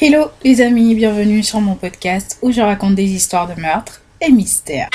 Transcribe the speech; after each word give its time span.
Hello 0.00 0.26
les 0.42 0.60
amis, 0.60 0.96
bienvenue 0.96 1.44
sur 1.44 1.60
mon 1.60 1.76
podcast 1.76 2.36
où 2.42 2.50
je 2.50 2.60
raconte 2.60 2.96
des 2.96 3.12
histoires 3.12 3.46
de 3.46 3.60
meurtres 3.60 4.02
et 4.20 4.32
mystères. 4.32 4.88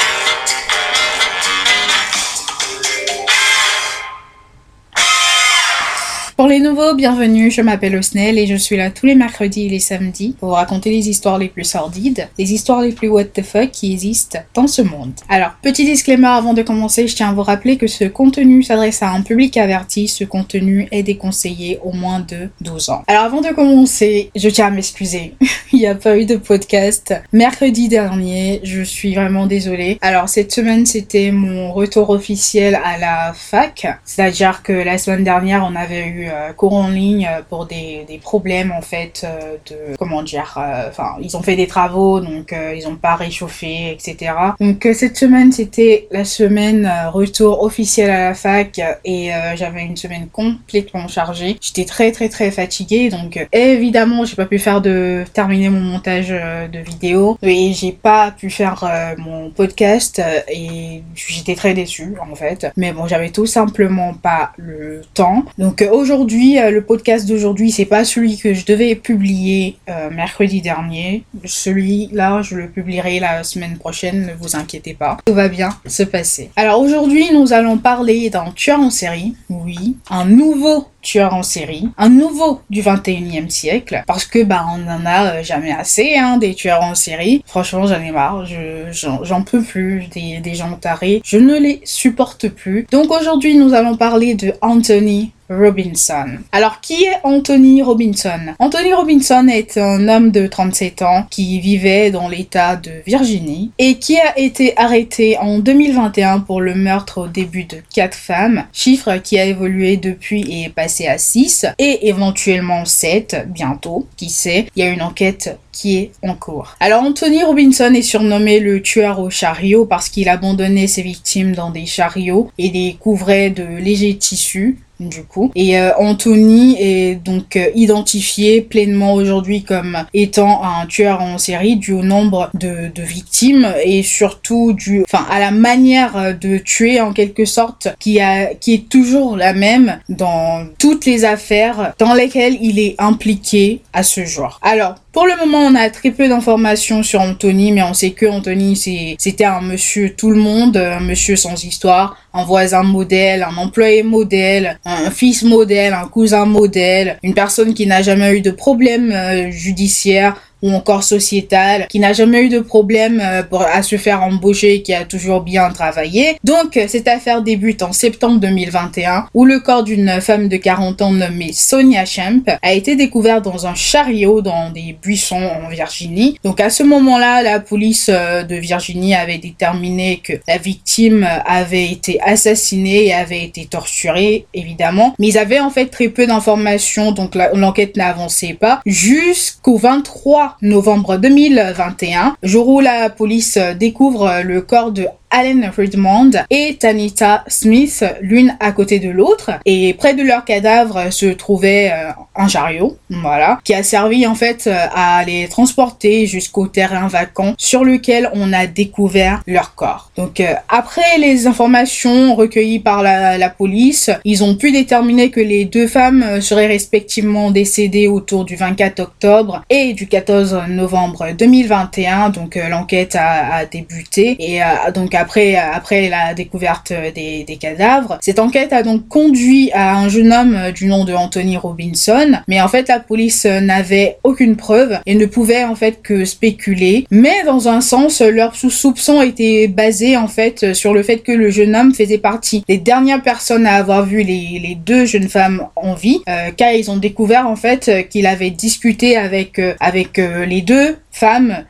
Pour 6.40 6.48
les 6.48 6.62
nouveaux, 6.62 6.96
bienvenue, 6.96 7.52
je 7.52 7.62
m'appelle 7.62 7.98
Osnel 7.98 8.40
et 8.40 8.48
je 8.48 8.56
suis 8.56 8.78
là 8.78 8.92
tous 8.92 9.06
les 9.06 9.14
mercredis 9.14 9.66
et 9.66 9.70
les 9.70 9.80
samedis 9.80 10.38
pour 10.40 10.48
vous 10.48 10.56
raconter 10.56 10.90
les 10.90 11.10
histoires 11.10 11.38
les 11.38 11.50
plus 11.50 11.66
sordides, 11.66 12.30
les 12.38 12.54
histoires 12.54 12.80
les 12.80 12.94
plus 12.94 13.10
what 13.10 13.26
the 13.26 13.42
fuck 13.42 13.72
qui 13.72 13.92
existent 13.92 14.40
dans 14.54 14.68
ce 14.68 14.82
monde. 14.82 15.12
Alors, 15.28 15.52
petit 15.62 15.84
disclaimer 15.84 16.30
avant 16.30 16.54
de 16.54 16.62
commencer, 16.62 17.10
je 17.10 17.16
tiens 17.18 17.32
à 17.32 17.34
vous 17.34 17.44
rappeler 17.44 17.76
que 17.76 17.88
ce 17.88 18.06
contenu 18.06 18.64
s'adresse 18.64 19.04
à 19.04 19.10
un 19.10 19.22
public 19.22 19.58
averti, 19.58 20.08
ce 20.08 20.24
contenu 20.24 20.88
est 20.92 21.04
déconseillé 21.04 21.78
au 21.84 21.92
moins 21.92 22.22
de 22.22 22.48
12 22.62 22.90
ans. 22.90 23.04
Alors 23.08 23.26
avant 23.26 23.42
de 23.42 23.50
commencer, 23.50 24.32
je 24.34 24.48
tiens 24.48 24.68
à 24.68 24.72
m'excuser, 24.72 25.34
il 25.74 25.80
n'y 25.80 25.88
a 25.88 25.96
pas 25.96 26.18
eu 26.18 26.26
de 26.26 26.38
podcast 26.38 27.16
mercredi 27.34 27.90
dernier, 27.90 28.62
je 28.64 28.82
suis 28.82 29.14
vraiment 29.14 29.46
désolée. 29.46 29.98
Alors 30.02 30.30
cette 30.30 30.54
semaine 30.54 30.86
c'était 30.86 31.32
mon 31.32 31.74
retour 31.74 32.12
officiel 32.12 32.80
à 32.82 32.98
la 32.98 33.34
fac, 33.36 34.00
c'est-à-dire 34.06 34.64
que 34.64 34.72
la 34.72 34.98
semaine 34.98 35.26
dernière 35.26 35.68
on 35.70 35.76
avait 35.76 36.08
eu 36.08 36.29
cours 36.56 36.74
en 36.74 36.90
ligne 36.90 37.28
euh, 37.30 37.42
pour 37.48 37.66
des, 37.66 38.06
des 38.08 38.18
problèmes 38.18 38.72
en 38.72 38.82
fait 38.82 39.22
euh, 39.24 39.58
de 39.70 39.96
comment 39.98 40.24
dire 40.24 40.58
enfin 40.88 41.16
ils 41.22 41.36
ont 41.38 41.42
fait 41.42 41.56
des 41.56 41.68
travaux 41.68 42.20
donc 42.20 42.54
ils 42.76 42.88
ont 42.88 42.96
pas 42.96 43.16
réchauffé 43.16 43.92
etc 43.92 44.34
donc 44.60 44.88
cette 44.94 45.18
semaine 45.18 45.52
c'était 45.52 46.08
la 46.12 46.26
semaine 46.26 46.92
retour 47.12 47.64
officiel 47.64 48.10
à 48.10 48.30
la 48.30 48.34
fac 48.34 48.80
et 49.06 49.32
j'avais 49.56 49.84
une 49.84 49.98
semaine 49.98 50.28
complètement 50.32 51.08
chargée. 51.08 51.58
J'étais 51.62 51.86
très 51.86 52.12
très 52.12 52.30
très 52.30 52.52
fatiguée 52.52 53.10
donc 53.10 53.40
évidemment 53.52 54.26
j'ai 54.26 54.36
pas 54.36 54.46
pu 54.46 54.60
faire 54.60 54.82
de 54.82 55.24
terminer 55.34 55.70
mon 55.70 55.80
montage 55.80 56.30
de 56.30 56.80
vidéo 56.80 57.38
et 57.42 57.74
j'ai 57.74 57.92
pas 57.92 58.32
pu 58.32 58.50
faire 58.50 59.16
mon 59.18 59.50
podcast 59.50 60.22
et 60.50 61.04
j'étais 61.16 61.56
très 61.56 61.74
déçue 61.74 62.16
en 62.32 62.36
fait. 62.36 62.68
Mais 62.78 62.92
bon 62.92 63.08
j'avais 63.08 63.30
tout 63.30 63.46
simplement 63.46 64.14
pas 64.14 64.52
le 64.58 65.02
temps. 65.14 65.44
Donc 65.58 65.88
aujourd'hui 65.92 66.19
aujourd'hui, 66.20 66.60
euh, 66.60 66.70
le 66.70 66.82
podcast 66.82 67.30
d'aujourd'hui, 67.30 67.72
c'est 67.72 67.86
pas 67.86 68.04
celui 68.04 68.38
que 68.38 68.54
je 68.54 68.66
devais 68.66 68.94
publier 68.96 69.78
euh, 69.88 70.10
mercredi 70.10 70.62
dernier. 70.62 71.24
Celui-là, 71.46 72.42
je 72.42 72.56
le 72.56 72.68
publierai 72.68 73.22
la 73.22 73.46
semaine 73.46 73.78
prochaine, 73.78 74.26
ne 74.26 74.34
vous 74.34 74.58
inquiétez 74.58 74.96
pas. 74.96 75.18
Tout 75.26 75.34
va 75.34 75.48
bien 75.48 75.70
se 75.86 76.04
passer. 76.04 76.52
Alors 76.58 76.82
aujourd'hui, 76.82 77.32
nous 77.32 77.54
allons 77.54 77.78
parler 77.78 78.30
d'un 78.30 78.52
tueur 78.52 78.82
en 78.82 78.90
série. 78.90 79.34
Oui, 79.50 79.96
un 80.10 80.26
nouveau 80.26 80.88
tueur 81.02 81.34
en 81.34 81.44
série, 81.44 81.90
un 81.98 82.10
nouveau 82.10 82.62
du 82.70 82.82
21e 82.82 83.50
siècle, 83.50 84.04
parce 84.08 84.26
que 84.26 84.44
bah 84.44 84.66
on 84.70 84.88
en 84.90 85.06
a 85.06 85.26
euh, 85.26 85.44
jamais 85.44 85.72
assez 85.72 86.16
hein, 86.16 86.38
des 86.38 86.54
tueurs 86.54 86.82
en 86.82 86.96
série. 86.96 87.44
Franchement, 87.46 87.86
j'en 87.88 88.02
ai 88.02 88.12
marre, 88.12 88.46
j'en 88.92 89.44
peux 89.44 89.62
plus 89.62 90.08
des, 90.08 90.40
des 90.40 90.56
gens 90.56 90.74
tarés, 90.74 91.22
je 91.24 91.38
ne 91.38 91.58
les 91.58 91.82
supporte 91.84 92.50
plus. 92.50 92.86
Donc 92.92 93.12
aujourd'hui, 93.12 93.56
nous 93.58 93.74
allons 93.74 93.96
parler 93.96 94.36
de 94.36 94.54
Anthony 94.62 95.32
Robinson. 95.50 96.38
Alors, 96.52 96.80
qui 96.80 97.04
est 97.06 97.18
Anthony 97.24 97.82
Robinson? 97.82 98.54
Anthony 98.60 98.94
Robinson 98.94 99.48
est 99.48 99.78
un 99.78 100.08
homme 100.08 100.32
de 100.32 100.46
37 100.46 101.02
ans 101.02 101.26
qui 101.30 101.60
vivait 101.60 102.12
dans 102.12 102.30
l'état 102.30 102.76
de 102.76 102.92
Virginie 103.06 103.72
et 103.80 103.96
qui 103.96 104.20
a 104.20 104.38
été 104.38 104.78
arrêté 104.78 105.38
en 105.40 105.58
2021 105.58 106.42
pour 106.42 106.62
le 106.62 106.76
meurtre 106.76 107.24
au 107.24 107.28
début 107.28 107.64
de 107.64 107.78
quatre 107.94 108.16
femmes, 108.16 108.66
chiffre 108.72 109.18
qui 109.18 109.40
a 109.40 109.46
évolué 109.46 109.98
depuis 109.98 110.42
et 110.42 110.66
est 110.66 110.70
passé 110.70 110.99
à 111.08 111.18
6 111.18 111.66
et 111.78 112.08
éventuellement 112.08 112.86
7 112.86 113.48
bientôt, 113.48 114.08
qui 114.18 114.30
sait. 114.30 114.68
Il 114.76 114.84
y 114.84 114.88
a 114.88 114.90
une 114.90 115.02
enquête 115.02 115.58
est 115.86 116.12
en 116.24 116.36
cours. 116.36 116.76
Alors 116.80 117.04
Anthony 117.04 117.44
Robinson 117.44 117.94
est 117.94 118.02
surnommé 118.02 118.60
le 118.60 118.82
tueur 118.82 119.20
au 119.20 119.30
chariot 119.30 119.86
parce 119.86 120.10
qu'il 120.10 120.30
abandonnait 120.30 120.88
ses 120.88 121.02
victimes 121.02 121.54
dans 121.54 121.72
des 121.72 121.86
chariots 121.86 122.52
et 122.58 122.70
les 122.70 122.98
couvrait 123.00 123.50
de 123.50 123.64
légers 123.64 124.18
tissus 124.18 124.78
du 125.00 125.24
coup. 125.24 125.52
Et 125.56 125.80
euh, 125.80 125.92
Anthony 125.98 126.76
est 126.80 127.16
donc 127.16 127.56
euh, 127.56 127.70
identifié 127.76 128.62
pleinement 128.62 129.14
aujourd'hui 129.14 129.64
comme 129.64 129.98
étant 130.14 130.62
un 130.64 130.86
tueur 130.86 131.22
en 131.22 131.38
série 131.38 131.78
dû 131.78 131.94
au 131.94 132.04
nombre 132.04 132.50
de, 132.54 132.92
victimes 133.02 133.74
et 133.84 134.04
surtout 134.04 134.74
dû, 134.74 135.04
enfin, 135.04 135.26
à 135.32 135.40
la 135.40 135.52
manière 135.52 136.38
de 136.38 136.58
tuer 136.58 137.00
en 137.00 137.14
quelque 137.14 137.46
sorte 137.46 137.88
qui 137.98 138.18
est 138.18 138.90
toujours 138.90 139.38
la 139.38 139.54
même 139.54 140.00
dans 140.10 140.68
toutes 140.78 141.06
les 141.06 141.24
affaires 141.24 141.94
dans 141.98 142.14
lesquelles 142.14 142.58
il 142.62 142.78
est 142.78 142.96
impliqué 143.00 143.82
à 143.94 144.04
ce 144.04 144.26
jour. 144.26 144.60
Alors, 144.62 144.96
pour 145.12 145.26
le 145.26 145.36
moment, 145.38 145.60
on 145.60 145.76
a 145.76 145.90
très 145.90 146.12
peu 146.12 146.28
d'informations 146.28 147.02
sur 147.02 147.22
Anthony, 147.22 147.72
mais 147.72 147.82
on 147.82 147.94
sait 147.94 148.12
que 148.12 148.28
Anthony, 148.28 148.76
c'était 149.18 149.46
un 149.46 149.62
monsieur 149.62 150.14
tout 150.16 150.30
le 150.30 150.40
monde, 150.40 150.78
un 150.78 151.00
monsieur 151.00 151.36
sans 151.36 151.64
histoire, 151.64 152.16
un 152.34 152.44
voisin 152.44 152.84
modèle, 152.84 153.44
un 153.44 153.58
employé 153.58 154.04
modèle, 154.04 154.80
un 154.86 155.10
fils 155.12 155.44
modèle, 155.44 155.94
un 155.94 156.08
cousin 156.08 156.46
modèle, 156.46 157.18
une 157.24 157.34
personne 157.34 157.74
qui 157.74 157.88
n'a 157.88 158.02
jamais 158.02 158.38
eu 158.38 158.42
de 158.42 158.52
problème 158.52 159.12
euh, 159.12 159.52
judiciaire, 159.52 160.36
ou 160.62 160.72
encore 160.72 161.04
sociétal, 161.04 161.88
qui 161.88 162.00
n'a 162.00 162.14
jamais 162.14 162.44
eu 162.44 162.50
de 162.50 162.60
problème 162.60 163.22
euh, 163.24 163.44
pour, 163.44 163.62
à 163.62 163.82
se 163.82 163.98
faire 163.98 164.22
embaucher, 164.24 164.82
qui 164.82 164.94
a 164.94 165.06
toujours 165.06 165.42
bien 165.42 165.70
travaillé. 165.70 166.38
Donc, 166.44 166.76
euh, 166.78 166.86
cette 166.88 167.08
affaire 167.08 167.42
débute 167.42 167.82
en 167.82 167.94
septembre 167.94 168.40
2021, 168.40 169.28
où 169.34 169.46
le 169.46 169.60
corps 169.60 169.84
d'une 169.84 170.20
femme 170.22 170.50
de 170.50 170.58
40 170.58 171.02
ans 171.02 171.12
nommée 171.12 171.54
Sonia 171.54 172.06
Champ 172.06 172.42
a 172.62 172.74
été 172.74 172.96
découvert 172.96 173.42
dans 173.42 173.68
un 173.68 173.76
chariot 173.76 174.42
dans 174.42 174.70
des 174.72 174.98
buissons 175.02 175.50
en 175.66 175.70
Virginie. 175.70 176.38
Donc, 176.44 176.60
à 176.60 176.70
ce 176.70 176.84
moment-là, 176.84 177.42
la 177.42 177.60
police 177.60 178.10
de 178.10 178.56
Virginie 178.56 179.16
avait 179.16 179.38
déterminé 179.38 180.22
que 180.24 180.34
la 180.48 180.58
victime 180.58 181.28
avait 181.46 181.90
été 181.90 182.19
assassinée 182.24 183.06
et 183.06 183.14
avait 183.14 183.44
été 183.44 183.66
torturée, 183.66 184.46
évidemment. 184.54 185.14
Mais 185.20 185.28
ils 185.28 185.38
avaient 185.38 185.60
en 185.60 185.70
fait 185.70 185.88
très 185.88 186.10
peu 186.10 186.28
d'informations, 186.28 187.12
donc 187.12 187.36
l'enquête 187.54 187.96
n'avançait 187.98 188.54
pas, 188.54 188.82
jusqu'au 188.86 189.78
23 189.78 190.58
novembre 190.62 191.18
2021, 191.18 192.36
jour 192.44 192.68
où 192.68 192.80
la 192.80 193.10
police 193.10 193.58
découvre 193.80 194.42
le 194.44 194.62
corps 194.62 194.92
de 194.92 195.08
Allen 195.32 195.72
Redmond 195.76 196.32
et 196.50 196.76
Tanita 196.80 197.44
Smith, 197.48 198.04
l'une 198.22 198.56
à 198.60 198.72
côté 198.72 199.00
de 199.00 199.10
l'autre. 199.10 199.52
Et 199.66 199.94
près 199.94 200.14
de 200.14 200.24
leur 200.24 200.46
cadavre 200.46 201.12
se 201.12 201.28
trouvait 201.28 201.92
euh, 201.94 202.12
un 202.36 202.48
chariot, 202.48 202.98
voilà, 203.10 203.60
qui 203.64 203.74
a 203.74 203.84
servi 203.84 204.26
en 204.26 204.36
fait 204.36 204.68
euh, 204.68 204.86
à 204.94 205.24
les 205.26 205.48
transporter 205.48 206.26
jusqu'au 206.26 206.68
terrain 206.68 207.08
vacant 207.08 207.54
sur 207.58 207.84
lequel 207.84 208.30
on 208.34 208.54
a 208.54 208.68
découvert 208.68 209.42
leur 209.48 209.76
corps. 209.76 210.12
Donc 210.16 210.40
euh, 210.40 210.54
après 210.68 211.18
les 211.20 211.48
informations 211.48 212.36
recueillies 212.36 212.80
par 212.80 213.04
la, 213.04 213.50
police, 213.50 214.12
ils 214.26 214.44
ont 214.44 214.56
pu 214.56 214.72
déterminer 214.72 215.32
que 215.32 215.40
les 215.40 215.66
deux 215.66 215.88
femmes 215.88 216.40
seraient 216.40 216.68
respectivement 216.68 217.50
décédées 217.50 218.08
autour 218.08 218.46
du 218.46 218.56
24 218.56 219.00
octobre 219.00 219.64
et 219.70 219.94
du 219.94 220.08
14 220.08 220.62
novembre 220.70 221.30
2021. 221.38 222.30
Donc 222.30 222.60
l'enquête 222.70 223.16
a, 223.16 223.56
a, 223.56 223.66
débuté 223.66 224.36
et 224.40 224.62
donc 224.94 225.16
après, 225.20 226.10
la 226.10 226.34
découverte 226.34 226.94
des, 227.16 227.44
des, 227.44 227.58
cadavres. 227.58 228.18
Cette 228.22 228.40
enquête 228.40 228.74
a 228.74 228.84
donc 228.84 229.08
conduit 229.08 229.72
à 229.74 229.98
un 229.98 230.10
jeune 230.10 230.32
homme 230.32 230.72
du 230.74 230.86
nom 230.86 231.06
de 231.06 231.14
Anthony 231.14 231.58
Robinson, 231.58 232.40
mais 232.48 232.62
en 232.62 232.68
fait 232.68 232.88
la 232.88 233.00
police 233.00 233.46
n'avait 233.46 234.18
aucune 234.24 234.56
preuve 234.56 235.00
et 235.06 235.16
ne 235.16 235.26
pouvait 235.26 235.64
en 235.64 235.76
fait 235.76 236.02
que 236.02 236.26
spéculer. 236.26 237.06
Mais 237.12 237.44
dans 237.46 237.68
un 237.68 237.82
sens, 237.82 238.22
leur 238.22 238.56
soupçon 238.56 239.22
était 239.22 239.68
basé 239.68 240.18
en 240.18 240.28
fait 240.28 240.74
sur 240.74 240.94
le 240.94 241.04
fait 241.04 241.18
que 241.18 241.32
le 241.32 241.50
jeune 241.50 241.76
homme 241.76 241.94
faisait 241.94 242.18
partie 242.18 242.64
des 242.68 242.78
dernières 242.78 243.22
personnes 243.22 243.66
à 243.66 243.76
avoir 243.76 244.06
vu 244.06 244.24
les, 244.24 244.78
deux 244.86 245.06
jeunes 245.06 245.30
femmes 245.30 245.68
en 245.76 245.94
vie, 245.94 246.20
euh, 246.30 246.52
car 246.56 246.72
ils 246.72 246.90
ont 246.92 246.98
découvert 246.98 247.48
en 247.48 247.56
fait 247.56 248.08
qu'il 248.10 248.26
avait 248.28 248.50
discuté 248.50 249.18
avec 249.18 249.60
euh, 249.60 249.74
avec 249.80 250.20
euh, 250.20 250.46
les 250.46 250.62
deux 250.62 250.98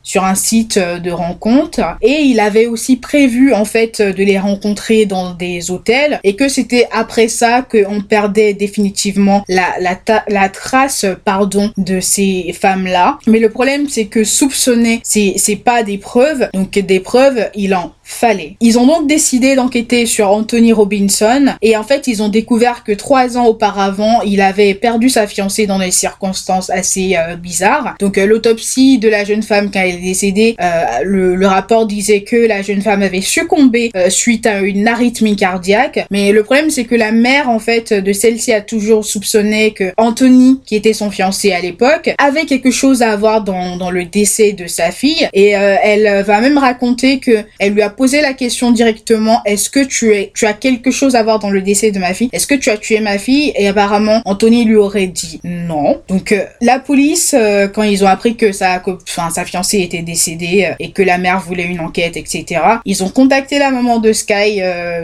sur 0.03 0.23
un 0.23 0.35
site 0.35 0.77
de 0.79 1.11
rencontre 1.11 1.81
et 2.01 2.21
il 2.21 2.39
avait 2.39 2.67
aussi 2.67 2.97
prévu 2.97 3.53
en 3.53 3.65
fait 3.65 4.01
de 4.01 4.23
les 4.23 4.39
rencontrer 4.39 5.05
dans 5.05 5.33
des 5.33 5.71
hôtels. 5.71 6.19
Et 6.23 6.35
que 6.35 6.47
c'était 6.49 6.87
après 6.91 7.27
ça 7.27 7.61
qu'on 7.61 8.01
perdait 8.01 8.53
définitivement 8.53 9.43
la, 9.47 9.67
la, 9.79 10.23
la 10.27 10.49
trace 10.49 11.05
pardon 11.25 11.71
de 11.77 11.99
ces 11.99 12.53
femmes 12.59 12.85
là 12.85 13.17
mais 13.27 13.39
le 13.39 13.49
problème 13.49 13.87
c'est 13.87 14.05
que 14.05 14.23
soupçonner 14.23 15.01
c'est 15.03 15.33
c'est 15.37 15.55
pas 15.55 15.83
des 15.83 15.97
preuves. 15.97 16.49
Donc 16.53 16.71
des 16.71 16.99
preuves 16.99 17.49
il 17.55 17.73
en 17.75 17.93
fallait. 18.09 18.55
Ils 18.59 18.79
ont 18.79 18.87
donc 18.87 19.07
décidé 19.07 19.55
d'enquêter 19.55 20.05
sur 20.05 20.29
Anthony 20.31 20.73
Robinson 20.73 21.53
et 21.61 21.77
en 21.77 21.83
fait 21.83 22.07
ils 22.07 22.23
ont 22.23 22.27
découvert 22.27 22.83
que 22.83 22.91
trois 22.91 23.37
ans 23.37 23.45
auparavant 23.45 24.21
il 24.25 24.41
avait 24.41 24.73
perdu 24.73 25.09
sa 25.09 25.27
fiancée 25.27 25.67
dans 25.67 25.79
des 25.79 25.91
circonstances 25.91 26.69
assez 26.71 27.15
euh, 27.15 27.35
bizarres. 27.35 27.95
Donc 27.99 28.17
euh, 28.17 28.25
l'autopsie 28.25 28.97
de 28.97 29.07
la 29.09 29.23
jeune 29.23 29.43
femme 29.43 29.69
quand 29.71 29.79
elle 29.79 29.95
est 29.95 30.01
décédée, 30.01 30.55
euh, 30.59 31.03
le, 31.03 31.47
rapport 31.49 31.87
disait 31.87 32.21
que 32.21 32.35
la 32.35 32.61
jeune 32.61 32.81
femme 32.81 33.01
avait 33.01 33.21
succombé 33.21 33.91
suite 34.09 34.45
à 34.45 34.59
une 34.59 34.87
arythmie 34.87 35.35
cardiaque. 35.35 36.05
Mais 36.11 36.31
le 36.31 36.43
problème 36.43 36.69
c'est 36.69 36.83
que 36.83 36.95
la 36.95 37.11
mère 37.11 37.49
en 37.49 37.59
fait 37.59 37.91
de 37.91 38.13
celle-ci 38.13 38.53
a 38.53 38.61
toujours 38.61 39.03
soupçonné 39.03 39.71
que 39.71 39.91
Anthony, 39.97 40.61
qui 40.65 40.75
était 40.75 40.93
son 40.93 41.09
fiancé 41.09 41.51
à 41.53 41.59
l'époque, 41.59 42.13
avait 42.19 42.45
quelque 42.45 42.69
chose 42.69 43.01
à 43.01 43.11
avoir 43.11 43.43
dans, 43.43 43.77
dans 43.77 43.89
le 43.89 44.05
décès 44.05 44.53
de 44.53 44.67
sa 44.67 44.91
fille 44.91 45.27
et 45.33 45.49
elle 45.49 46.23
va 46.23 46.41
même 46.41 46.57
raconter 46.57 47.19
que 47.19 47.43
elle 47.57 47.73
lui 47.73 47.81
a 47.81 47.89
posé 47.99 48.21
la 48.21 48.31
question 48.31 48.71
directement 48.71 49.41
est-ce 49.43 49.69
que 49.69 49.83
tu 49.83 50.13
es 50.15 50.31
tu 50.33 50.45
as 50.45 50.53
quelque 50.53 50.89
chose 50.89 51.17
à 51.17 51.23
voir 51.23 51.37
dans 51.37 51.49
le 51.49 51.61
décès 51.61 51.91
de 51.91 51.99
ma 51.99 52.13
fille? 52.13 52.29
Est-ce 52.31 52.47
que 52.47 52.55
tu 52.55 52.69
as 52.69 52.77
tué 52.77 53.01
ma 53.01 53.17
fille? 53.17 53.51
Et 53.57 53.67
apparemment 53.67 54.21
Anthony 54.23 54.63
lui 54.63 54.77
aurait 54.77 55.07
dit 55.07 55.41
non. 55.43 56.01
Donc 56.07 56.31
euh, 56.31 56.45
la 56.61 56.79
police 56.79 57.35
euh, 57.37 57.67
quand 57.67 57.83
ils 57.83 58.01
ont 58.05 58.07
appris 58.07 58.37
que 58.37 58.53
sa 58.53 58.81
enfin 59.03 59.29
sa 59.31 59.43
fiancée 59.43 59.79
était 59.79 60.01
décédée 60.01 60.69
euh, 60.69 60.75
et 60.79 60.91
que 60.91 61.01
la 61.01 61.17
mère 61.17 61.41
voulait 61.41 61.65
une 61.65 61.81
enquête 61.81 62.15
etc. 62.15 62.61
Ils 62.85 63.03
ont 63.03 63.09
contacté 63.09 63.59
la 63.59 63.69
maman 63.69 63.99
de 63.99 64.13
Sky 64.13 64.61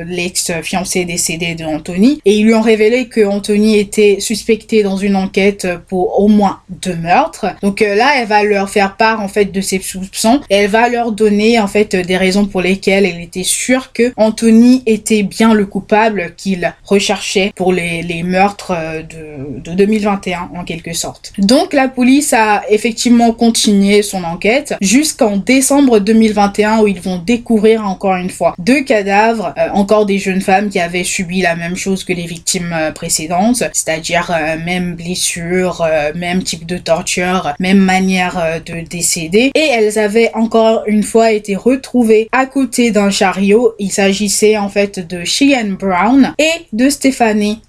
l'ex 0.07 0.53
fiancée 0.63 1.03
décédée 1.03 1.55
de 1.55 1.65
Anthony 1.65 2.21
et 2.23 2.35
ils 2.37 2.45
lui 2.45 2.53
ont 2.53 2.61
révélé 2.61 3.09
que 3.09 3.25
Anthony 3.25 3.77
était 3.77 4.21
suspecté 4.21 4.83
dans 4.83 4.95
une 4.95 5.17
enquête 5.17 5.67
pour 5.89 6.21
au 6.21 6.29
moins 6.29 6.61
deux 6.69 6.95
meurtres. 6.95 7.47
Donc 7.61 7.81
là 7.81 8.21
elle 8.21 8.27
va 8.27 8.43
leur 8.43 8.69
faire 8.69 8.95
part 8.95 9.19
en 9.19 9.27
fait 9.27 9.51
de 9.51 9.59
ses 9.59 9.81
soupçons 9.81 10.39
elle 10.49 10.69
va 10.69 10.87
leur 10.87 11.11
donner 11.11 11.59
en 11.59 11.67
fait 11.67 11.93
des 11.93 12.15
raisons 12.15 12.45
pour 12.45 12.61
lesquelles 12.61 12.84
elle 12.91 13.05
était 13.05 13.43
sûre 13.43 13.91
que 13.93 14.13
Anthony 14.17 14.83
était 14.85 15.23
bien 15.23 15.53
le 15.53 15.65
coupable 15.65 16.33
qu'il 16.37 16.73
recherchait 16.83 17.51
pour 17.55 17.73
les, 17.73 18.23
meurtres 18.23 18.73
euh, 18.75 19.01
de, 19.03 19.59
de 19.61 19.75
2021 19.75 20.51
en 20.55 20.63
quelque 20.63 20.93
sorte. 20.93 21.33
Donc 21.37 21.73
la 21.73 21.87
police 21.87 22.33
a 22.33 22.63
effectivement 22.69 23.31
continué 23.31 24.01
son 24.01 24.23
enquête 24.23 24.75
jusqu'en 24.81 25.37
décembre 25.37 25.99
2021 25.99 26.79
où 26.79 26.87
ils 26.87 27.01
vont 27.01 27.17
découvrir 27.17 27.85
encore 27.87 28.15
une 28.15 28.29
fois 28.29 28.55
deux 28.59 28.83
cadavres, 28.83 29.53
euh, 29.57 29.69
encore 29.73 30.05
des 30.05 30.17
jeunes 30.17 30.41
femmes 30.41 30.69
qui 30.69 30.79
avaient 30.79 31.03
subi 31.03 31.41
la 31.41 31.55
même 31.55 31.75
chose 31.75 32.03
que 32.03 32.13
les 32.13 32.25
victimes 32.25 32.73
euh, 32.73 32.91
précédentes, 32.91 33.63
c'est-à-dire 33.73 34.31
même 34.63 34.95
blessure, 34.95 35.85
même 36.15 36.43
type 36.43 36.65
de 36.65 36.77
torture, 36.77 37.53
même 37.59 37.77
manière 37.77 38.61
de 38.65 38.81
décéder 38.87 39.51
et 39.53 39.67
elles 39.71 39.99
avaient 39.99 40.31
encore 40.33 40.83
une 40.87 41.03
fois 41.03 41.31
été 41.31 41.55
retrouvées 41.55 42.29
à 42.31 42.45
côté 42.45 42.74
d'un 42.79 43.09
chariot. 43.09 43.73
Il 43.79 43.91
s'agissait 43.91 44.57
en 44.57 44.69
fait 44.69 44.99
de 44.99 45.23
Cheyenne 45.23 45.75
Brown 45.75 46.33
et 46.37 46.65
de 46.73 46.89
Stephanie 46.89 47.61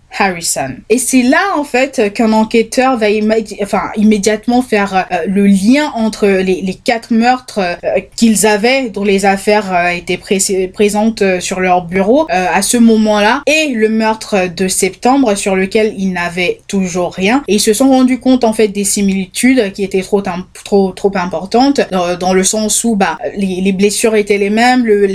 Et 0.89 0.97
c'est 0.97 1.23
là 1.23 1.43
en 1.57 1.65
fait 1.65 2.13
qu'un 2.15 2.33
enquêteur 2.33 2.97
va 2.97 3.07
enfin, 3.63 3.83
immédiatement 3.97 4.63
faire 4.63 5.07
euh, 5.13 5.17
le 5.29 5.47
lien 5.47 5.93
entre 5.95 6.27
les, 6.27 6.79
quatre 6.83 7.13
meurtres 7.13 7.61
euh, 7.61 8.01
qu'ils 8.17 8.47
avaient, 8.47 8.89
dont 8.89 9.05
les 9.05 9.27
affaires 9.27 9.73
euh, 9.75 9.89
étaient 9.91 10.19
présentes 10.69 11.23
sur 11.41 11.61
leur 11.61 11.85
bureau 11.85 12.27
à 12.31 12.63
ce 12.63 12.77
moment-là, 12.79 13.43
et 13.47 13.73
le 13.75 13.89
meurtre 13.89 14.49
de 14.55 14.69
septembre 14.69 15.35
sur 15.35 15.55
lequel 15.55 15.95
ils 15.99 16.13
n'avaient 16.13 16.61
toujours 16.67 17.13
rien. 17.13 17.43
Et 17.47 17.57
ils 17.57 17.61
se 17.61 17.75
sont 17.75 17.91
rendus 17.91 18.19
compte 18.19 18.45
en 18.45 18.53
fait 18.53 18.69
des 18.69 18.85
similitudes 18.85 19.73
qui 19.73 19.85
étaient 19.85 20.01
trop 20.01 20.23
trop 20.65 20.93
trop 20.93 21.13
importantes 21.15 21.81
dans, 21.91 22.33
le 22.33 22.45
sens 22.45 22.85
où 22.85 22.97
bah 22.97 23.19
les, 23.37 23.61
les, 23.61 23.73
blessures 23.73 24.15
étaient 24.15 24.39
les 24.39 24.51
mêmes, 24.51 24.85
le, 24.85 25.07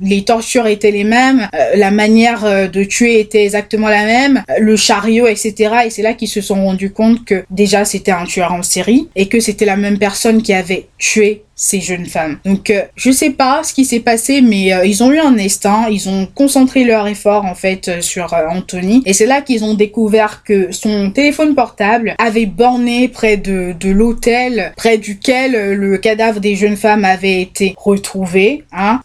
les 0.00 0.24
tortures 0.24 0.66
étaient 0.66 0.90
les 0.90 1.04
mêmes, 1.04 1.48
la 1.74 1.90
manière 1.90 2.70
de 2.70 2.84
tuer 2.84 3.20
était 3.20 3.44
exactement 3.44 3.88
la 3.88 4.04
même 4.04 4.42
le 4.58 4.76
chariot, 4.76 5.26
etc. 5.26 5.54
Et 5.86 5.90
c'est 5.90 6.02
là 6.02 6.14
qu'ils 6.14 6.28
se 6.28 6.40
sont 6.40 6.64
rendus 6.64 6.92
compte 6.92 7.24
que 7.24 7.44
déjà 7.50 7.84
c'était 7.84 8.12
un 8.12 8.24
tueur 8.24 8.52
en 8.52 8.62
série 8.62 9.08
et 9.16 9.28
que 9.28 9.40
c'était 9.40 9.64
la 9.64 9.76
même 9.76 9.98
personne 9.98 10.42
qui 10.42 10.52
avait 10.52 10.88
tué 10.98 11.42
ces 11.58 11.80
jeunes 11.80 12.04
femmes. 12.04 12.38
Donc 12.44 12.68
euh, 12.68 12.82
je 12.94 13.10
sais 13.10 13.30
pas 13.30 13.62
ce 13.64 13.72
qui 13.72 13.86
s'est 13.86 14.00
passé 14.00 14.42
mais 14.42 14.74
euh, 14.74 14.84
ils 14.84 15.02
ont 15.02 15.10
eu 15.10 15.18
un 15.18 15.38
instinct, 15.38 15.86
ils 15.90 16.06
ont 16.08 16.28
concentré 16.34 16.84
leur 16.84 17.08
effort 17.08 17.46
en 17.46 17.54
fait 17.54 17.88
euh, 17.88 18.00
sur 18.02 18.34
Anthony. 18.50 19.02
Et 19.06 19.14
c'est 19.14 19.24
là 19.24 19.40
qu'ils 19.40 19.64
ont 19.64 19.72
découvert 19.72 20.44
que 20.44 20.70
son 20.70 21.10
téléphone 21.10 21.54
portable 21.54 22.14
avait 22.18 22.44
borné 22.44 23.08
près 23.08 23.38
de, 23.38 23.74
de 23.80 23.90
l'hôtel 23.90 24.74
près 24.76 24.98
duquel 24.98 25.72
le 25.72 25.96
cadavre 25.96 26.40
des 26.40 26.56
jeunes 26.56 26.76
femmes 26.76 27.06
avait 27.06 27.40
été 27.40 27.74
retrouvé 27.78 28.64
hein. 28.72 29.00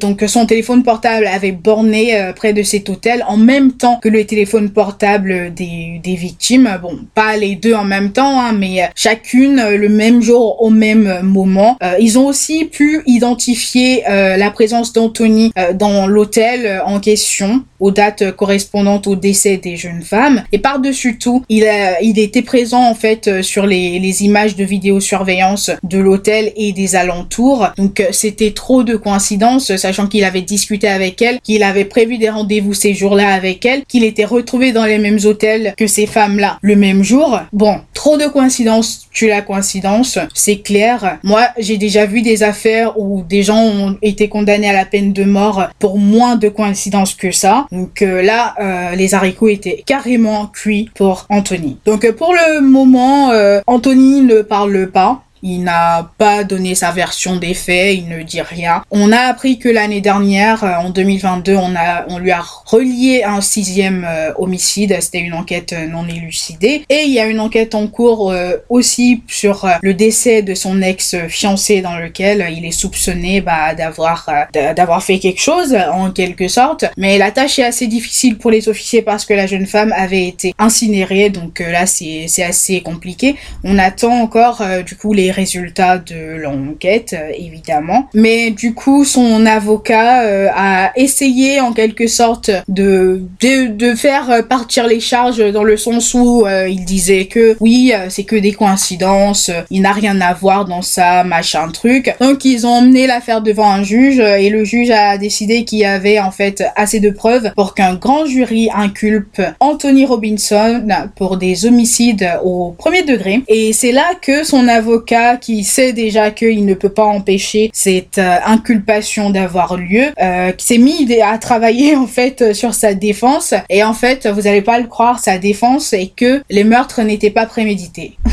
Donc 0.00 0.22
son 0.26 0.44
téléphone 0.44 0.82
portable 0.82 1.26
avait 1.26 1.52
borné 1.52 2.32
près 2.36 2.52
de 2.52 2.62
cet 2.62 2.90
hôtel 2.90 3.24
en 3.26 3.38
même 3.38 3.72
temps 3.72 3.98
que 4.02 4.10
le 4.10 4.24
téléphone 4.24 4.68
portable 4.68 5.54
des, 5.54 6.00
des 6.04 6.14
victimes. 6.14 6.78
Bon 6.82 6.98
pas 7.14 7.38
les 7.38 7.54
deux 7.54 7.74
en 7.74 7.84
même 7.84 8.12
temps 8.12 8.38
hein, 8.38 8.52
mais 8.52 8.90
chacune 8.94 9.62
le 9.70 9.88
même 9.88 10.20
jour 10.20 10.62
au 10.62 10.68
même 10.68 11.20
moment. 11.22 11.78
Euh, 11.85 11.85
ils 12.00 12.18
ont 12.18 12.26
aussi 12.26 12.64
pu 12.64 13.02
identifier 13.06 14.04
euh, 14.08 14.36
la 14.36 14.50
présence 14.50 14.92
d'Anthony 14.92 15.52
euh, 15.58 15.72
dans 15.72 16.06
l'hôtel 16.06 16.82
en 16.84 17.00
question 17.00 17.64
aux 17.78 17.90
dates 17.90 18.32
correspondantes 18.32 19.06
au 19.06 19.16
décès 19.16 19.58
des 19.58 19.76
jeunes 19.76 20.02
femmes. 20.02 20.44
Et 20.52 20.58
par-dessus 20.58 21.18
tout, 21.18 21.44
il, 21.48 21.64
a, 21.66 22.00
il 22.00 22.18
était 22.18 22.42
présent 22.42 22.82
en 22.88 22.94
fait 22.94 23.42
sur 23.42 23.66
les, 23.66 23.98
les 23.98 24.24
images 24.24 24.56
de 24.56 24.64
vidéosurveillance 24.64 25.70
de 25.82 25.98
l'hôtel 25.98 26.52
et 26.56 26.72
des 26.72 26.96
alentours. 26.96 27.68
Donc 27.76 28.02
c'était 28.12 28.52
trop 28.52 28.82
de 28.82 28.96
coïncidences, 28.96 29.76
sachant 29.76 30.06
qu'il 30.06 30.24
avait 30.24 30.42
discuté 30.42 30.88
avec 30.88 31.20
elle, 31.20 31.40
qu'il 31.40 31.62
avait 31.62 31.84
prévu 31.84 32.18
des 32.18 32.30
rendez-vous 32.30 32.74
ces 32.74 32.94
jours-là 32.94 33.34
avec 33.34 33.64
elle, 33.66 33.84
qu'il 33.84 34.04
était 34.04 34.24
retrouvé 34.24 34.72
dans 34.72 34.84
les 34.84 34.98
mêmes 34.98 35.20
hôtels 35.24 35.74
que 35.76 35.86
ces 35.86 36.06
femmes-là 36.06 36.58
le 36.62 36.76
même 36.76 37.02
jour. 37.02 37.40
Bon, 37.52 37.80
trop 37.94 38.16
de 38.16 38.26
coïncidences, 38.26 39.06
tu 39.12 39.26
la 39.28 39.42
coïncidence, 39.42 40.18
c'est 40.34 40.58
clair. 40.58 41.18
Moi, 41.22 41.48
j'ai 41.58 41.75
déjà 41.78 42.06
vu 42.06 42.22
des 42.22 42.42
affaires 42.42 42.98
où 42.98 43.22
des 43.22 43.42
gens 43.42 43.62
ont 43.62 43.98
été 44.02 44.28
condamnés 44.28 44.68
à 44.68 44.72
la 44.72 44.84
peine 44.84 45.12
de 45.12 45.24
mort 45.24 45.68
pour 45.78 45.98
moins 45.98 46.36
de 46.36 46.48
coïncidences 46.48 47.14
que 47.14 47.30
ça. 47.30 47.66
Donc 47.72 48.02
euh, 48.02 48.22
là, 48.22 48.54
euh, 48.60 48.94
les 48.94 49.14
haricots 49.14 49.48
étaient 49.48 49.82
carrément 49.86 50.46
cuits 50.46 50.90
pour 50.94 51.26
Anthony. 51.28 51.78
Donc 51.84 52.04
euh, 52.04 52.12
pour 52.12 52.32
le 52.32 52.60
moment, 52.60 53.30
Anthony 53.66 54.22
ne 54.22 54.42
parle 54.42 54.90
pas. 54.90 55.22
Il 55.48 55.62
n'a 55.62 56.10
pas 56.18 56.42
donné 56.42 56.74
sa 56.74 56.90
version 56.90 57.36
des 57.36 57.54
faits, 57.54 57.94
il 57.96 58.08
ne 58.08 58.24
dit 58.24 58.40
rien. 58.40 58.82
On 58.90 59.12
a 59.12 59.18
appris 59.18 59.60
que 59.60 59.68
l'année 59.68 60.00
dernière, 60.00 60.64
euh, 60.64 60.74
en 60.74 60.90
2022, 60.90 61.54
on 61.54 61.76
a, 61.76 62.04
on 62.08 62.18
lui 62.18 62.32
a 62.32 62.42
relié 62.64 63.22
un 63.22 63.40
sixième 63.40 64.04
euh, 64.04 64.32
homicide. 64.38 64.96
C'était 65.00 65.20
une 65.20 65.34
enquête 65.34 65.72
euh, 65.72 65.86
non 65.86 66.04
élucidée. 66.08 66.82
Et 66.88 67.04
il 67.04 67.12
y 67.12 67.20
a 67.20 67.26
une 67.26 67.38
enquête 67.38 67.76
en 67.76 67.86
cours 67.86 68.34
aussi 68.68 69.22
sur 69.28 69.68
le 69.82 69.94
décès 69.94 70.42
de 70.42 70.54
son 70.54 70.82
ex-fiancé 70.82 71.80
dans 71.80 71.96
lequel 71.96 72.44
il 72.50 72.64
est 72.64 72.72
soupçonné 72.72 73.40
bah, 73.40 73.74
d'avoir 73.74 74.28
d'avoir 74.52 75.02
fait 75.02 75.20
quelque 75.20 75.40
chose 75.40 75.76
en 75.92 76.10
quelque 76.10 76.48
sorte. 76.48 76.86
Mais 76.96 77.18
la 77.18 77.30
tâche 77.30 77.60
est 77.60 77.64
assez 77.64 77.86
difficile 77.86 78.36
pour 78.36 78.50
les 78.50 78.68
officiers 78.68 79.02
parce 79.02 79.24
que 79.24 79.34
la 79.34 79.46
jeune 79.46 79.66
femme 79.66 79.92
avait 79.96 80.26
été 80.26 80.54
incinérée. 80.58 81.30
Donc 81.30 81.60
là, 81.60 81.86
c'est 81.86 82.42
assez 82.42 82.80
compliqué. 82.80 83.36
On 83.62 83.78
attend 83.78 84.20
encore 84.20 84.62
du 84.84 84.96
coup 84.96 85.12
les 85.12 85.30
résultats 85.36 85.98
de 85.98 86.36
l'enquête, 86.36 87.14
euh, 87.16 87.30
évidemment. 87.36 88.08
Mais 88.14 88.50
du 88.50 88.74
coup, 88.74 89.04
son 89.04 89.46
avocat 89.46 90.22
euh, 90.22 90.48
a 90.54 90.92
essayé 90.96 91.60
en 91.60 91.72
quelque 91.72 92.06
sorte 92.06 92.50
de, 92.68 93.22
de, 93.40 93.94
faire 93.94 94.46
partir 94.48 94.86
les 94.86 95.00
charges 95.00 95.52
dans 95.52 95.62
le 95.62 95.76
sens 95.76 96.12
où 96.14 96.44
euh, 96.44 96.68
il 96.68 96.84
disait 96.84 97.26
que 97.26 97.56
oui, 97.60 97.92
c'est 98.08 98.24
que 98.24 98.36
des 98.36 98.52
coïncidences, 98.52 99.50
il 99.70 99.82
n'a 99.82 99.92
rien 99.92 100.20
à 100.20 100.34
voir 100.34 100.64
dans 100.64 100.82
ça, 100.82 101.22
machin 101.24 101.68
truc. 101.68 102.14
Donc 102.20 102.44
ils 102.44 102.66
ont 102.66 102.70
emmené 102.70 103.06
l'affaire 103.06 103.42
devant 103.42 103.70
un 103.70 103.82
juge 103.82 104.18
et 104.18 104.50
le 104.50 104.64
juge 104.64 104.90
a 104.90 105.18
décidé 105.18 105.64
qu'il 105.64 105.78
y 105.78 105.84
avait 105.84 106.18
en 106.18 106.30
fait 106.30 106.64
assez 106.74 107.00
de 107.00 107.10
preuves 107.10 107.52
pour 107.54 107.74
qu'un 107.74 107.94
grand 107.94 108.26
jury 108.26 108.68
inculpe 108.74 109.40
Anthony 109.60 110.04
Robinson 110.04 110.86
pour 111.14 111.36
des 111.36 111.66
homicides 111.66 112.28
au 112.44 112.74
premier 112.76 113.02
degré. 113.02 113.42
Et 113.48 113.72
c'est 113.72 113.92
là 113.92 114.06
que 114.20 114.44
son 114.44 114.68
avocat 114.68 115.25
qui 115.34 115.64
sait 115.64 115.92
déjà 115.92 116.30
qu'il 116.30 116.64
ne 116.64 116.74
peut 116.74 116.90
pas 116.90 117.04
empêcher 117.04 117.70
cette 117.72 118.18
euh, 118.18 118.36
inculpation 118.44 119.30
d'avoir 119.30 119.76
lieu, 119.76 120.12
euh, 120.22 120.52
qui 120.52 120.66
s'est 120.66 120.78
mis 120.78 121.20
à 121.20 121.36
travailler 121.38 121.96
en 122.04 122.06
fait 122.06 122.52
sur 122.54 122.74
sa 122.74 122.94
défense. 122.94 123.54
Et 123.68 123.82
en 123.82 123.94
fait, 123.94 124.28
vous 124.28 124.42
n'allez 124.42 124.62
pas 124.62 124.78
le 124.78 124.86
croire, 124.86 125.18
sa 125.18 125.38
défense 125.38 125.92
est 125.92 126.14
que 126.14 126.42
les 126.48 126.62
meurtres 126.62 127.02
n'étaient 127.02 127.30
pas 127.30 127.46
prémédités. 127.46 128.16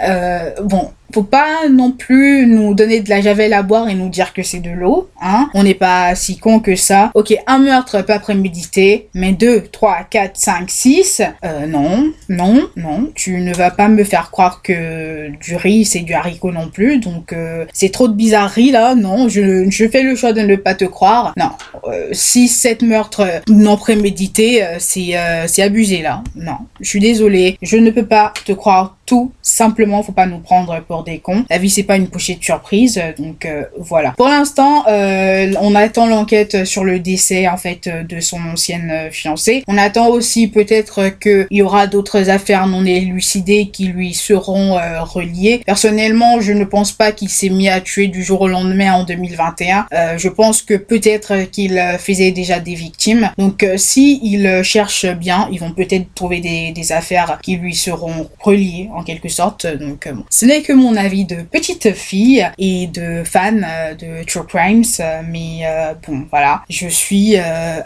Euh, 0.00 0.50
bon, 0.64 0.90
faut 1.14 1.22
pas 1.22 1.68
non 1.70 1.92
plus 1.92 2.44
nous 2.46 2.74
donner 2.74 3.00
de 3.00 3.08
la 3.08 3.20
javel 3.20 3.52
à 3.52 3.62
boire 3.62 3.88
et 3.88 3.94
nous 3.94 4.08
dire 4.08 4.32
que 4.32 4.42
c'est 4.42 4.58
de 4.58 4.70
l'eau, 4.70 5.08
hein. 5.22 5.48
On 5.54 5.62
n'est 5.62 5.74
pas 5.74 6.14
si 6.16 6.38
con 6.38 6.58
que 6.58 6.74
ça. 6.74 7.12
Ok, 7.14 7.32
un 7.46 7.58
meurtre 7.60 8.02
pas 8.02 8.18
prémédité, 8.18 9.08
mais 9.14 9.32
deux, 9.32 9.62
trois, 9.70 9.98
quatre, 10.10 10.36
cinq, 10.36 10.70
six, 10.70 11.22
euh, 11.44 11.66
non, 11.66 12.12
non, 12.28 12.68
non. 12.76 13.12
Tu 13.14 13.38
ne 13.38 13.54
vas 13.54 13.70
pas 13.70 13.88
me 13.88 14.02
faire 14.02 14.32
croire 14.32 14.60
que 14.62 15.30
du 15.40 15.54
riz 15.54 15.84
c'est 15.84 16.00
du 16.00 16.14
haricot 16.14 16.50
non 16.50 16.68
plus, 16.68 16.98
donc 16.98 17.32
euh, 17.32 17.64
c'est 17.72 17.90
trop 17.90 18.08
de 18.08 18.14
bizarreries 18.14 18.72
là, 18.72 18.96
non. 18.96 19.28
Je, 19.28 19.88
fais 19.92 20.02
le 20.02 20.16
choix 20.16 20.32
de 20.32 20.40
ne 20.40 20.56
pas 20.56 20.74
te 20.74 20.84
croire. 20.84 21.32
Non, 21.36 21.50
euh, 21.86 22.08
six, 22.10 22.48
sept 22.48 22.82
meurtres 22.82 23.42
non 23.48 23.76
prémédités, 23.76 24.64
euh, 24.64 24.76
c'est 24.80 25.16
euh, 25.16 25.46
c'est 25.46 25.62
abusé 25.62 26.02
là. 26.02 26.24
Non, 26.34 26.58
je 26.80 26.88
suis 26.88 27.00
désolée, 27.00 27.56
je 27.62 27.76
ne 27.76 27.90
peux 27.90 28.06
pas 28.06 28.32
te 28.44 28.52
croire 28.52 28.96
tout 29.06 29.32
simplement 29.42 30.02
faut 30.02 30.12
pas 30.12 30.26
nous 30.26 30.38
prendre 30.38 30.80
pour 30.80 31.03
des 31.04 31.18
cons. 31.18 31.44
La 31.50 31.58
vie 31.58 31.70
c'est 31.70 31.82
pas 31.82 31.96
une 31.96 32.08
pochette 32.08 32.40
de 32.40 32.44
surprise 32.44 33.00
donc 33.18 33.44
euh, 33.46 33.64
voilà. 33.78 34.12
Pour 34.16 34.28
l'instant 34.28 34.84
euh, 34.88 35.52
on 35.60 35.74
attend 35.74 36.06
l'enquête 36.06 36.64
sur 36.64 36.84
le 36.84 36.98
décès 36.98 37.48
en 37.48 37.56
fait 37.56 37.86
euh, 37.86 38.02
de 38.02 38.20
son 38.20 38.38
ancienne 38.52 38.90
euh, 38.90 39.10
fiancée. 39.10 39.64
On 39.68 39.78
attend 39.78 40.08
aussi 40.08 40.48
peut-être 40.48 41.10
que 41.20 41.46
il 41.50 41.58
y 41.58 41.62
aura 41.62 41.86
d'autres 41.86 42.30
affaires 42.30 42.66
non 42.66 42.84
élucidées 42.84 43.68
qui 43.72 43.86
lui 43.86 44.14
seront 44.14 44.78
euh, 44.78 45.02
reliées. 45.02 45.60
Personnellement 45.66 46.40
je 46.40 46.52
ne 46.52 46.64
pense 46.64 46.92
pas 46.92 47.12
qu'il 47.12 47.28
s'est 47.28 47.50
mis 47.50 47.68
à 47.68 47.80
tuer 47.80 48.08
du 48.08 48.22
jour 48.22 48.40
au 48.42 48.48
lendemain 48.48 48.92
en 48.94 49.04
2021 49.04 49.86
Euh, 49.92 50.18
je 50.18 50.28
pense 50.28 50.62
que 50.62 50.74
peut-être 50.74 51.50
qu'il 51.50 51.78
euh, 51.78 51.98
faisait 51.98 52.30
déjà 52.30 52.60
des 52.60 52.74
victimes. 52.74 53.30
Donc 53.38 53.62
euh, 53.62 53.76
si 53.76 54.20
ils 54.22 54.62
cherchent 54.62 55.06
bien 55.06 55.48
ils 55.52 55.60
vont 55.60 55.72
peut-être 55.72 56.06
trouver 56.14 56.40
des, 56.40 56.72
des 56.72 56.92
affaires 56.92 57.38
qui 57.42 57.56
lui 57.56 57.74
seront 57.74 58.28
reliées 58.40 58.88
en 58.94 59.02
quelque 59.02 59.28
sorte. 59.28 59.66
Donc, 59.66 60.06
euh, 60.06 60.12
bon. 60.12 60.24
ce 60.30 60.46
n'est 60.46 60.62
que 60.62 60.72
mon 60.72 60.83
avis 60.96 61.24
de 61.24 61.36
petite 61.36 61.92
fille 61.92 62.46
et 62.58 62.86
de 62.86 63.22
fan 63.24 63.66
euh, 63.68 63.94
de 63.94 64.24
True 64.24 64.46
Crimes, 64.46 64.84
euh, 65.00 65.22
mais 65.28 65.60
euh, 65.64 65.94
bon, 66.06 66.26
voilà. 66.30 66.62
Je 66.68 66.88
suis 66.88 67.36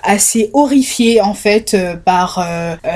assez 0.03 0.51
horrifiée 0.53 1.21
en 1.21 1.35
fait 1.35 1.77
par 2.05 2.47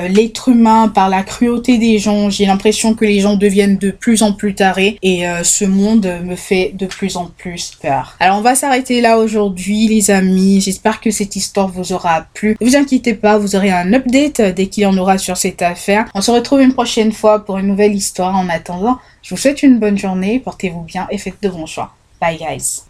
l'être 0.09 0.49
humain, 0.49 0.87
par 0.87 1.09
la 1.09 1.23
cruauté 1.23 1.77
des 1.77 1.97
gens. 1.97 2.29
J'ai 2.29 2.45
l'impression 2.45 2.93
que 2.93 3.05
les 3.05 3.19
gens 3.19 3.35
deviennent 3.35 3.77
de 3.77 3.91
plus 3.91 4.23
en 4.23 4.33
plus 4.33 4.55
tarés 4.55 4.97
et 5.01 5.25
ce 5.43 5.65
monde 5.65 6.19
me 6.23 6.35
fait 6.35 6.71
de 6.73 6.85
plus 6.85 7.17
en 7.17 7.25
plus 7.37 7.73
peur. 7.81 8.15
Alors, 8.19 8.37
on 8.37 8.41
va 8.41 8.55
s'arrêter 8.55 9.01
là 9.01 9.17
aujourd'hui, 9.17 9.87
les 9.87 10.11
amis. 10.11 10.61
J'espère 10.61 11.01
que 11.01 11.11
cette 11.11 11.35
histoire 11.35 11.67
vous 11.67 11.93
aura 11.93 12.25
plu. 12.33 12.55
Ne 12.59 12.65
vous 12.65 12.75
inquiétez 12.75 13.13
pas, 13.13 13.37
vous 13.37 13.55
aurez 13.55 13.71
un 13.71 13.93
update 13.93 14.41
dès 14.41 14.67
qu'il 14.67 14.83
y 14.83 14.85
en 14.85 14.97
aura 14.97 15.17
sur 15.17 15.37
cette 15.37 15.61
affaire. 15.61 16.05
On 16.13 16.21
se 16.21 16.31
retrouve 16.31 16.61
une 16.61 16.73
prochaine 16.73 17.11
fois 17.11 17.45
pour 17.45 17.57
une 17.57 17.67
nouvelle 17.67 17.95
histoire. 17.95 18.35
En 18.35 18.49
attendant, 18.49 18.99
je 19.23 19.29
vous 19.29 19.37
souhaite 19.37 19.63
une 19.63 19.79
bonne 19.79 19.97
journée, 19.97 20.39
portez-vous 20.39 20.81
bien 20.81 21.07
et 21.09 21.17
faites 21.17 21.41
de 21.41 21.49
bons 21.49 21.65
choix. 21.65 21.95
Bye 22.21 22.37
guys. 22.37 22.83